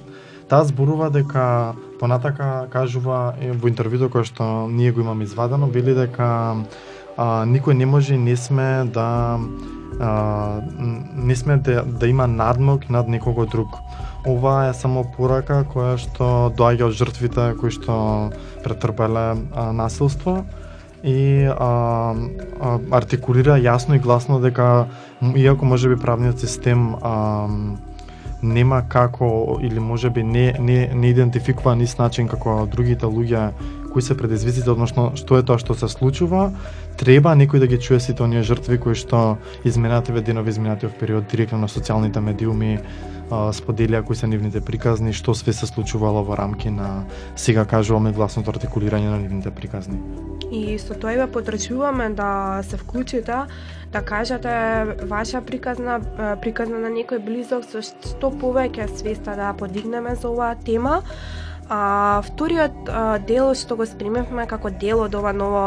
[0.50, 6.28] Таа зборува дека понатака кажува во интервјуто кое што ние го имаме извадено, вели дека
[7.18, 9.40] а, никој не може не сме да
[10.00, 10.62] а,
[11.16, 13.68] не сме да, да има надмок над некого друг.
[14.26, 17.96] Ова е само порака која што доаѓа од жртвите кои што
[18.66, 19.26] претрпеле
[19.78, 20.40] насилство
[21.06, 24.88] и а, а, артикулира јасно и гласно дека
[25.22, 27.14] иако може би правниот систем а,
[28.42, 33.52] нема како или може би не, не, не идентификува низ начин како другите луѓе
[33.96, 36.50] кои се предизвиците, односно што е тоа што се случува,
[37.00, 41.58] треба некој да ги чуе сите оние жртви кои што изминативе денови, во период директно
[41.58, 42.80] на социјалните медиуми
[43.30, 47.06] споделија кои се нивните приказни, што све се случувало во рамки на
[47.36, 49.98] сега кажуваме гласното артикулирање на нивните приказни.
[50.52, 53.46] И со тоа и ве подржуваме да се вклучите,
[53.92, 56.00] да кажете ваша приказна,
[56.42, 61.02] приказна на некој близок со што повеќе свеста да подигнеме за оваа тема.
[61.70, 65.62] А вториот а, дел што го спремевме како дел од ова ново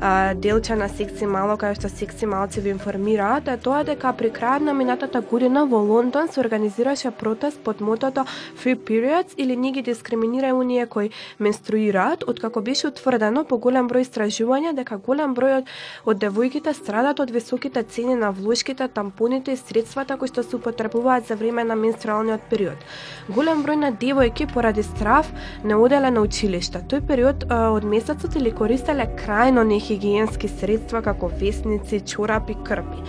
[0.00, 4.30] а, делче на секси мало кај што секси малци ви информираат е тоа дека при
[4.32, 8.24] крајот на минатата година во Лондон се организираше протест под мотото
[8.64, 14.08] Free Periods или не ги дискриминирај оние кои менструираат, откако беше утврдено по голем број
[14.08, 15.68] истражувања дека голем број од,
[16.06, 21.28] од девојките страдат од високите цени на влошките, тампоните и средствата кои што се употребуваат
[21.28, 22.80] за време на менструалниот период.
[23.28, 25.32] Голем број на девојки поради страв
[25.64, 26.78] не оделе на училиште.
[26.78, 33.02] Тој период а, од месецот или користеле крајно нехигиенски средства како весници, чорапи, крпи.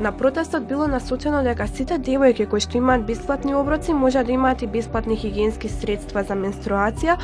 [0.00, 4.62] На протестот било насочено дека сите девојки кои што имаат бесплатни оброци може да имаат
[4.62, 7.18] и бесплатни хигиенски средства за менструација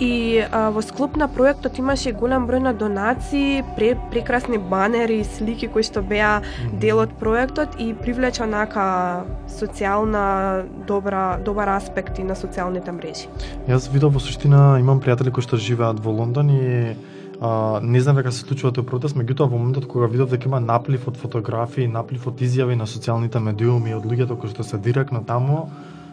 [0.00, 5.20] И а, во склоп на проектот имаше и голем број на донации, пре, прекрасни банери
[5.36, 6.40] слики кои што беа
[6.72, 13.28] дел од проектот и привлече онака социјална добра добар аспект и на социјалните мрежи.
[13.68, 16.96] Јас видов во суштина имам пријатели кои што живеат во Лондон и
[17.40, 20.64] а, не знам дека се случува тој протест, меѓутоа во моментот кога видов дека има
[20.64, 25.20] наплив од фотографии, наплив од изјави на социјалните медиуми од луѓето кои што се директно
[25.28, 25.68] таму,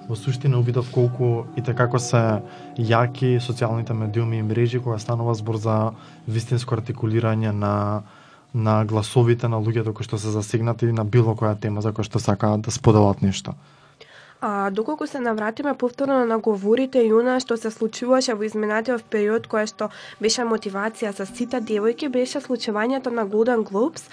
[0.07, 2.41] во суштина увидов колку и како се
[2.77, 5.93] јаки социјалните медиуми и мрежи кога станува збор за
[6.27, 8.03] вистинско артикулирање на
[8.53, 12.19] на гласовите на луѓето кои што се засегнати на било која тема за која што
[12.19, 13.53] сакаат да споделат нешто.
[14.41, 19.47] А доколку се навратиме повторно на говорите и она што се случуваше во изминатиот период
[19.49, 19.89] кое што
[20.21, 24.05] беше мотивација за сите девојки беше случувањето на Golden Globes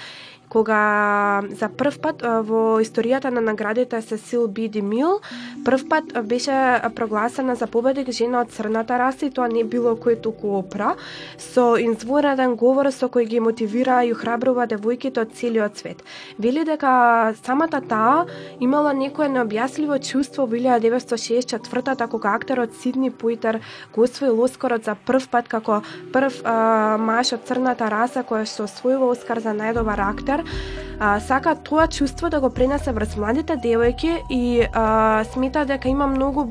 [0.48, 5.20] кога за прв пат во историјата на наградите Сесил Би Мил,
[5.64, 10.20] прв пат беше прогласена за победник жена од црната раса и тоа не било кој
[10.22, 10.94] туку Опра
[11.38, 16.04] со инзвореден говор со кој ги мотивира и охрабрува девојките од целиот свет.
[16.38, 18.26] Вели дека самата таа
[18.60, 23.60] имала некое необјасливо чувство во 1964 кога актерот Сидни Пуитер
[23.94, 25.82] го освои Оскарот за прв пат како
[26.12, 31.20] прв а, маш од црната раса која што освојува Оскар за најдобар актер explicar а,
[31.20, 36.44] сака тоа чувство да го пренесе врз младите девојки и а, смета дека има многу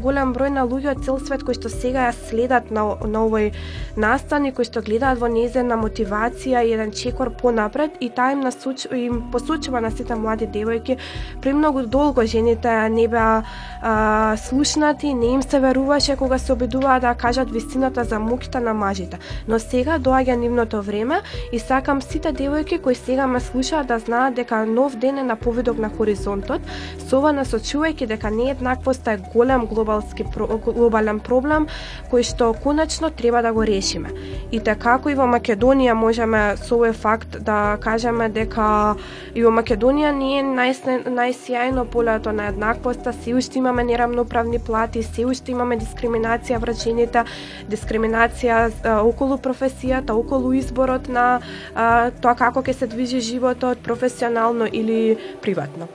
[0.00, 3.52] голем број на луѓе од цел свет кои што сега ја следат на, на овој
[3.96, 8.40] настан и кои што гледаат во незена мотивација и еден чекор понапред и таа им
[8.40, 10.98] насуч, им посочува на сите млади девојки
[11.42, 13.42] премногу долго жените не беа
[13.82, 18.74] а, слушнати, не им се веруваше кога се обидуваа да кажат вистината за муките на
[18.74, 19.18] мажите.
[19.48, 21.20] Но сега доаѓа нивното време
[21.52, 25.36] и сакам сите девојки кои сега ме слушаат да знаат дека нов ден е на
[25.36, 26.62] повидок на хоризонтот,
[27.08, 31.66] со ова насочувајќи дека нееднаквоста е голем глобалски глобален проблем
[32.10, 34.10] кој што конечно треба да го решиме.
[34.52, 38.96] И така како и во Македонија можеме со овој факт да кажеме дека
[39.34, 45.02] и во Македонија не е најсне- најсјајно полето на еднаквоста, се уште имаме нерамноправни плати,
[45.02, 47.24] се уште имаме дискриминација врз жените,
[47.70, 51.40] дискриминација а, околу професијата, околу изборот на
[51.74, 55.88] а, тоа како ќе се движи животот професионално или приватно.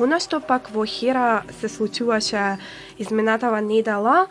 [0.00, 2.58] Она што пак во Хера се случуваше
[2.98, 4.26] изминатава недела,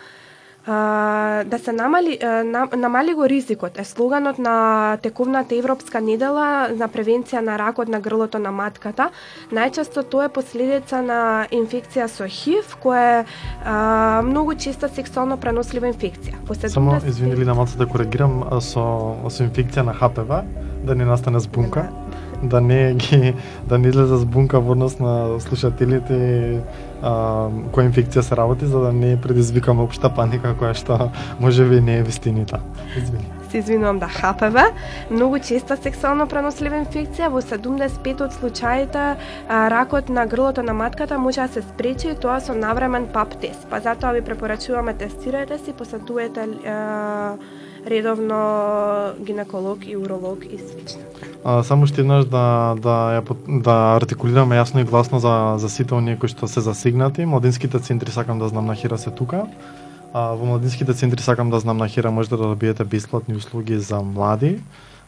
[0.68, 6.68] а, да се намали, а, нам, намали го ризикот е слоганот на тековната Европска недела
[6.76, 9.10] на превенција на ракот на грлото на матката.
[9.52, 13.26] Најчесто тоа е последица на инфекција со ХИВ, која е
[13.66, 16.40] а, многу често сексуално пренослива инфекција.
[16.48, 20.44] По Само 70 извини ли малце да коригирам со со инфекција на ХПВ,
[20.84, 22.14] да не настане збунка, да
[22.44, 23.34] да не ги
[23.68, 26.18] да не излезе збунка во однос на слушателите
[27.02, 32.00] а, која инфекција се работи за да не предизвикаме општа паника која што можеби не
[32.00, 32.60] е вистинита.
[32.98, 33.44] Извини.
[33.54, 34.58] се извинувам да ХПВ,
[35.12, 39.16] многу честа сексуално пренослива инфекција, во 75 од случаите а,
[39.70, 43.68] ракот на грлото на матката може да се спречи и тоа со навремен пап тест.
[43.70, 47.38] Па затоа ви препорачуваме тестирајте се, посетувате а,
[47.86, 51.02] редовно гинеколог и уролог и слично.
[51.44, 55.94] А, само што еднаш да да ја да артикулираме јасно и гласно за за сите
[55.94, 57.26] оние кои што се засегнати.
[57.26, 59.48] Младинските центри сакам да знам на Хира се тука.
[60.14, 64.02] А, во младинските центри сакам да знам на Хира можете да добиете бесплатни услуги за
[64.02, 64.60] млади.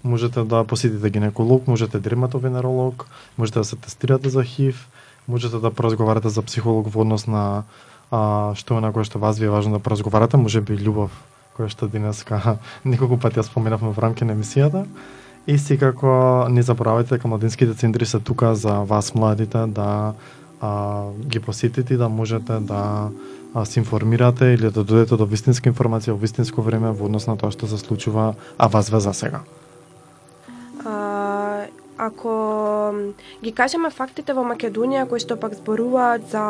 [0.03, 3.07] Можете да посетите гинеколог, можете дерматовенеролог,
[3.37, 4.87] можете да се тестирате за ХИВ,
[5.27, 7.63] можете да поразговарате за психолог во однос на
[8.11, 11.09] а, што е на кое што вас ви е важно да поразговарате, може би љубов
[11.57, 14.85] која што денеска неколку пати ја споменавме во рамки на емисијата.
[15.45, 20.13] И секако не заборавајте дека младинските центри се тука за вас младите да
[20.61, 23.09] а, ги посетите да можете да
[23.53, 27.37] а, се информирате или да додете до вистинска информација во вистинско време во однос на
[27.37, 29.43] тоа што се случува, а вас ве засега.
[30.85, 31.54] А,
[31.97, 32.93] ако
[33.43, 36.43] ги кажеме фактите во Македонија кои што пак зборуваат за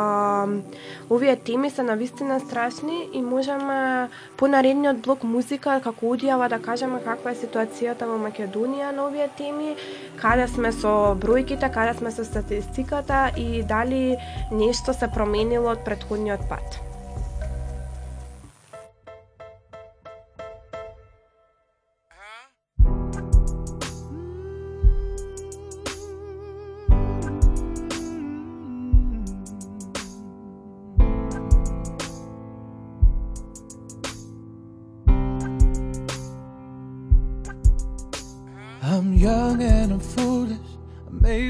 [1.10, 7.02] овие теми се навистина страшни и можеме по наредниот блок музика како одјава да кажеме
[7.04, 9.76] каква е ситуацијата во Македонија на овие теми,
[10.20, 14.16] каде сме со бројките, каде сме со статистиката и дали
[14.50, 16.85] нешто се променило од претходниот пат.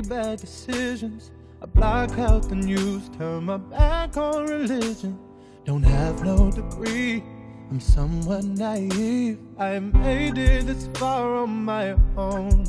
[0.09, 1.33] Bad decisions.
[1.63, 5.19] I block out the news, turn my back on religion.
[5.65, 7.25] Don't have no degree.
[7.71, 9.39] I'm somewhat naive.
[9.59, 12.65] I made it this far on my own.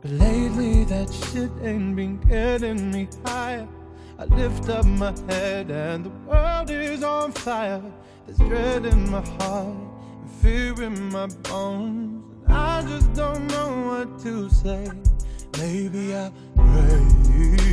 [0.00, 3.68] But lately that shit ain't been getting me higher.
[4.18, 7.82] I lift up my head and the world is on fire.
[8.26, 9.76] There's dread in my heart
[10.22, 12.24] and fear in my bones.
[12.46, 14.88] And I just don't know what to say.
[15.58, 17.63] Maybe I pray.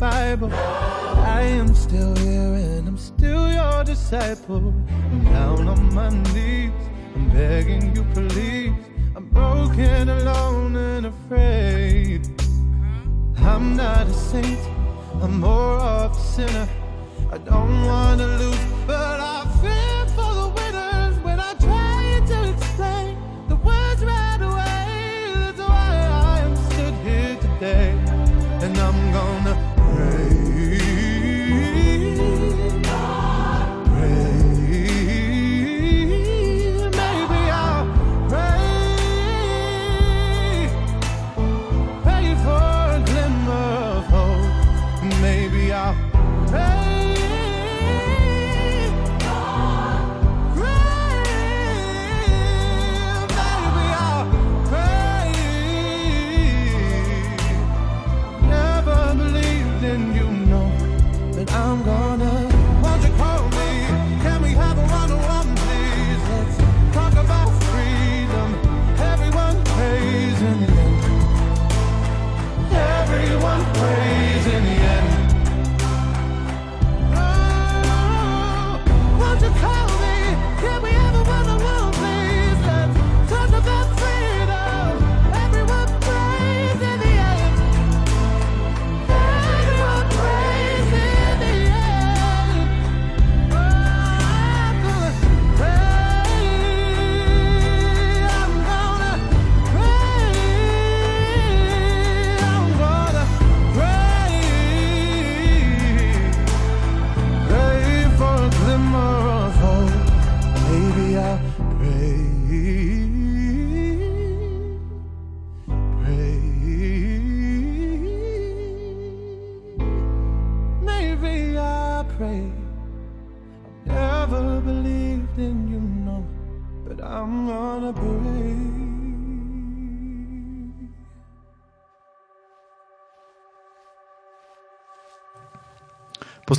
[0.00, 0.50] Bible.
[0.54, 4.72] I am still here and I'm still your disciple.
[4.88, 6.72] I'm down on my knees.
[7.14, 8.72] I'm begging you, please.
[9.14, 12.26] I'm broken, alone, and afraid.
[13.36, 14.60] I'm not a saint.
[15.20, 16.68] I'm more of a sinner.
[17.30, 19.39] I don't wanna lose, but I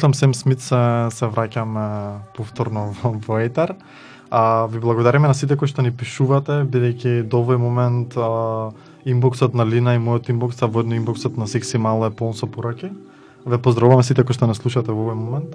[0.01, 0.77] После Сем Смит се,
[1.13, 1.75] се враќам
[2.33, 3.75] повторно во, во етер.
[4.31, 8.71] А, ви благодариме на сите кои што ни пишувате, бидејќи до овој момент а,
[9.05, 12.49] инбоксот на Лина и мојот инбокс, а водно инбоксот на Секси Мало е полн со
[12.49, 12.89] пораки.
[13.45, 15.53] Ве поздравуваме сите кои што не слушате во овој момент.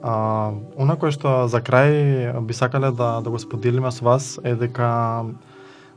[0.00, 4.56] А, она кое што за крај би сакале да, да го споделиме со вас е
[4.56, 5.28] дека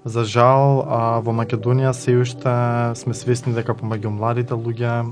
[0.03, 2.59] за жал а, во Македонија се уште
[2.99, 5.07] сме свесни дека помеѓу младите луѓе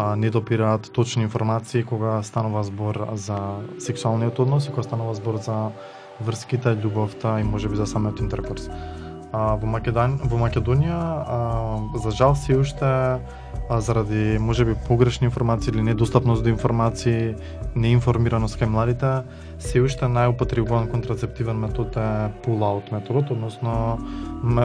[0.00, 3.36] а, не допираат точни информации кога станува збор за
[3.78, 5.70] сексуалниот однос и кога станува збор за
[6.20, 8.70] врските, љубовта и можеби за самиот интеркурс.
[9.32, 13.20] А, во, Македон, во Македонија, а, за жал се уште а,
[13.80, 17.36] заради можеби погрешни информации или недостапност до информации,
[17.76, 19.12] неинформираност кај младите,
[19.58, 24.00] се уште најупотребуван контрацептивен метод е pull-out методот, односно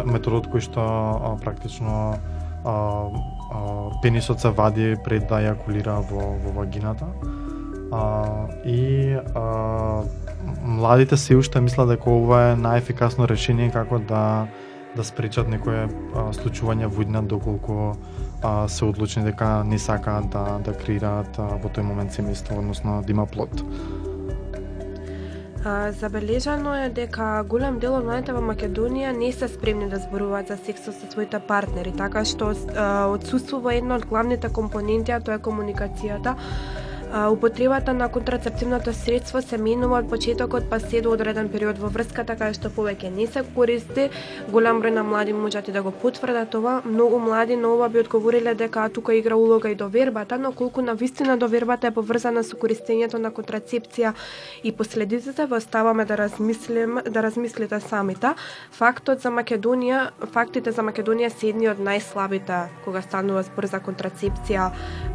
[0.08, 2.16] методот кој што а, практично
[2.64, 7.08] а, а, пенисот се вади пред да јакулира во, во вагината.
[7.92, 10.04] А, и а,
[10.62, 14.48] младите се уште мислат дека ова е најефикасно решение како да
[14.96, 17.96] да спречат некое а, случување во доколку
[18.42, 23.02] а, се одлучни дека не сакаат да да креираат а, во тој момент семејство, односно
[23.02, 23.52] да има плод.
[26.00, 30.58] Забележано е дека голем дел од младите во Македонија не се спремни да зборуваат за
[30.62, 32.52] сексот со своите партнери, така што
[33.16, 36.36] одсуствува една од главните компоненти, а тоа е комуникацијата.
[37.16, 42.34] Употребата на контрацептивното средство се менува од почетокот па се до одреден период во врската
[42.36, 44.10] кај што повеќе не се користи.
[44.52, 46.82] Голем број на млади можат и да го потврдат ова.
[46.84, 50.94] Многу млади на ова би одговориле дека тука игра улога и довербата, но колку на
[50.94, 54.12] вистина довербата е поврзана со користењето на контрацепција
[54.64, 58.36] и последиците, ве оставаме да размислим, да размислите самите.
[58.72, 64.70] Фактот за Македонија, фактите за Македонија се едни од најслабите кога станува збор за контрацепција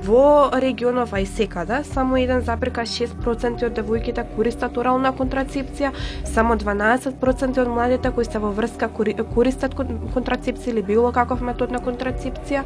[0.08, 1.84] во регионов, а и секаде.
[1.90, 5.90] Само 1,6% од девојките користат орална контрацепција,
[6.34, 11.82] само 12% од младите кои се во врска користат контрацепција или било каков метод на
[11.82, 12.62] контрацепција.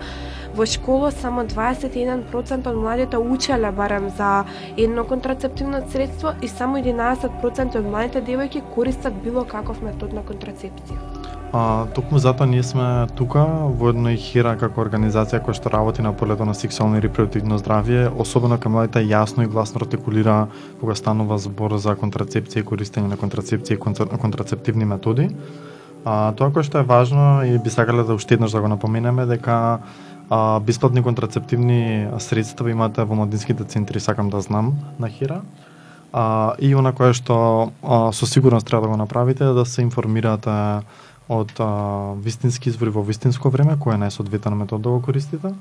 [0.54, 4.44] Во школа само 21% од младите учеле барем за
[4.76, 11.13] едно контрацептивно средство и само 11% од младите девојки користат било каков метод на контрацепција.
[11.54, 13.44] А, токму затоа ние сме тука
[13.78, 18.10] во и хира како организација која што работи на полето на сексуално и репродуктивно здравје,
[18.10, 20.48] особено кај младите јасно и гласно артикулира
[20.80, 25.28] кога станува збор за контрацепција и користење на контрацепција и контра- контрацептивни методи.
[26.04, 29.26] А, тоа кое што е важно и би сакале да уште еднаш да го напоменеме
[29.26, 29.78] дека
[30.30, 35.42] а, бесплатни контрацептивни средства имате во младинските центри, сакам да знам, на Хира.
[36.12, 40.82] А, и она кое што а, со сигурност треба да го направите да се информирате
[41.28, 45.54] од а, вистински извори во вистинско време, кој е најсоодветен метода да го користите,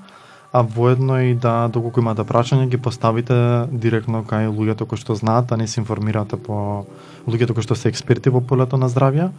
[0.54, 3.34] а воедно и да, доколку имате прашања, ги поставите
[3.72, 6.86] директно кај луѓето кои што знаат, да не се информирате по
[7.28, 9.32] луѓето кои што се експерти во полето на здравје,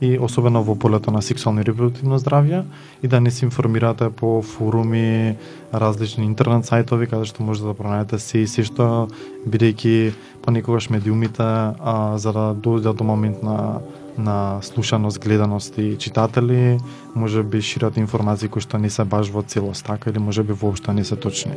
[0.00, 2.64] и особено во полето на сексуално и репродуктивно здравје
[3.02, 5.36] и да не се информирате по форуми,
[5.72, 9.08] различни интернет сајтови каде што можете да пронајдете се и се што
[9.44, 10.12] бидејќи
[10.42, 13.80] понекогаш медиумите а, за да дојдат до момент на
[14.20, 16.78] на слушаност, гледаност и читатели,
[17.14, 20.52] може би шират информации кои што не се баш во целост така или може би
[20.52, 21.52] воопшто не се точни.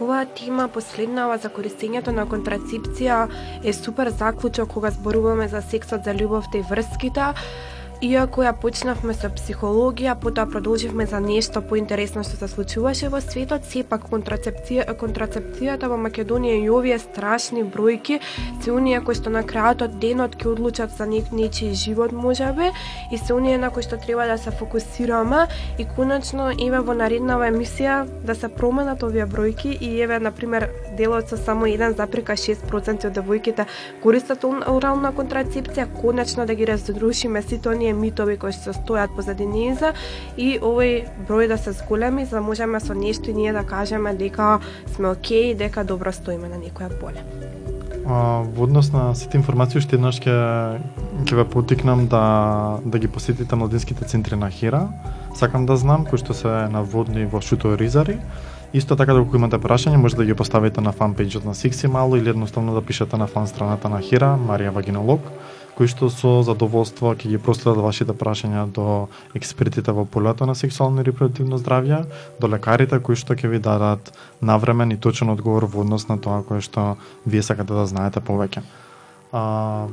[0.00, 3.28] Оваа тема последнава за користењето на контрацепција
[3.62, 7.30] е супер заклучок кога зборуваме за сексот, за љубовта и врските.
[8.04, 13.64] Иако ја почнавме со психологија, потоа продолживме за нешто поинтересно што се случуваше во светот,
[13.64, 18.18] сепак контрацепција, контрацепцијата во Македонија и овие страшни бројки
[18.60, 22.68] се оние кои што на крајот од денот ќе одлучат за нек нечи живот можеби
[23.10, 25.46] и се оние на кои што треба да се фокусираме.
[25.78, 30.68] И конечно еве во нареднава емисија да се променат овие бројки и еве на пример
[30.98, 33.64] делот со само 1,6% од девојките
[34.04, 39.94] користат орална контрацепција, конечно да ги разрушиме сите оние митови кои се стојат позади неза
[40.36, 44.14] и овој број да се зголеми за да можеме со нешто и ние да кажеме
[44.14, 44.60] дека
[44.94, 47.22] сме окей и дека добро стоиме на некоја поле.
[48.06, 50.34] А, во однос на сите информации уште еднаш ќе
[51.24, 54.88] ќе ве потикнам да да ги посетите младинските центри на Хира.
[55.34, 58.18] Сакам да знам кои што се наводни во Шуто Ризари.
[58.74, 62.16] Исто така доколку имате прашање може да ги поставите на фан пејџот на Сикси Мало
[62.16, 65.20] или едноставно да пишете на фан страната на Хира Марија Вагинолог
[65.74, 71.02] кои што со задоволство ќе ги проследат вашите прашања до експертите во полето на сексуално
[71.02, 72.04] и репродуктивно здравје,
[72.40, 76.42] до лекарите кои што ќе ви дадат навремен и точен одговор во однос на тоа
[76.46, 76.94] кое што
[77.26, 78.62] вие сакате да знаете повеќе.
[79.32, 79.88] А,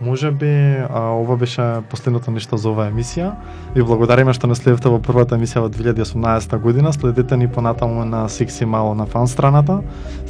[0.00, 3.34] Може би а, ова беше последното нешто за оваа емисија.
[3.74, 6.92] Ви благодариме што не во првата емисија во 2018 година.
[6.92, 9.82] Следете ни понатаму на Секси Мало на фан страната.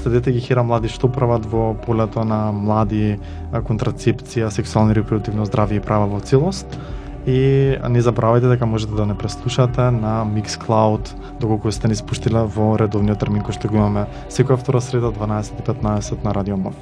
[0.03, 3.21] Следете ги Хира Млади што прават во полето на млади
[3.53, 6.67] контрацепција, сексуални и репродуктивно здравје и права во целост.
[7.27, 12.75] И не забравајте дека можете да не преслушате на Mixcloud доколку сте ни спуштиле во
[12.75, 16.75] редовниот термин кој што го имаме секоја втора среда 12:15 на Радио Мов.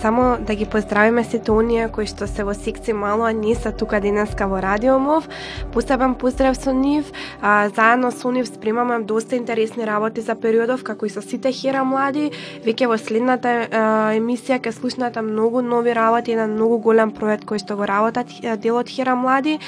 [0.00, 3.72] Само да ги поздравиме сите оние кои што се во секци мало, а не се
[3.74, 5.26] тука денеска во Радио Мов.
[5.74, 7.10] Посебен поздрав со нив.
[7.42, 11.82] А, заедно со нив спремаме доста интересни работи за периодов, како и со сите хера
[11.82, 12.30] млади.
[12.62, 17.58] Веќе во следната а, емисија ќе слушнате многу нови работи, на многу голем проект кој
[17.58, 18.30] што го работат
[18.62, 19.58] делот хера млади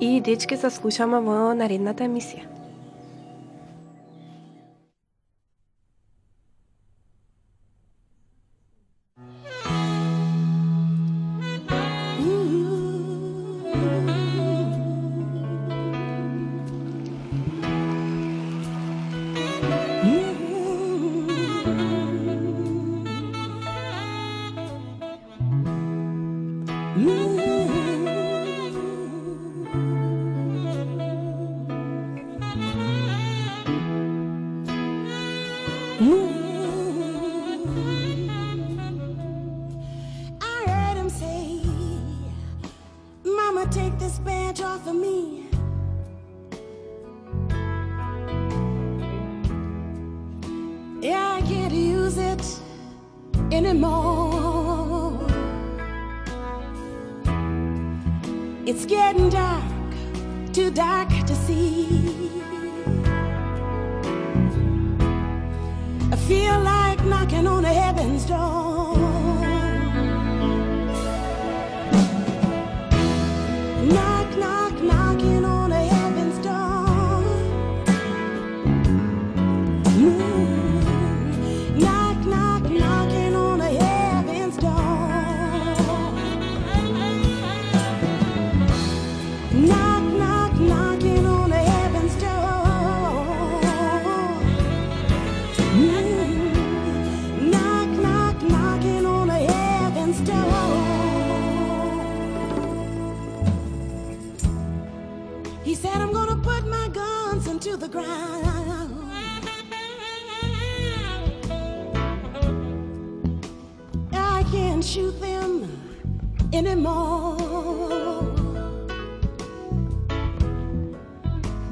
[0.00, 2.53] и дечки се слушаме во наредната емисија.
[58.84, 59.73] It's getting dark,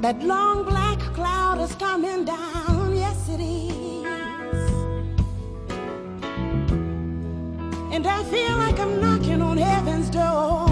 [0.03, 4.03] That long black cloud is coming down, yes it is.
[7.93, 10.62] And I feel like I'm knocking on heaven's door,